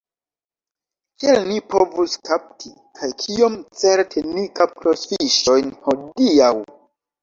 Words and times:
Kiel 1.23 1.45
ni 1.49 1.57
povus 1.75 2.17
kapti, 2.31 2.73
kaj 3.03 3.11
kiom 3.23 3.61
certe 3.85 4.27
ni 4.33 4.51
kaptos 4.59 5.09
fiŝojn 5.15 5.75
hodiaŭ? 5.89 6.55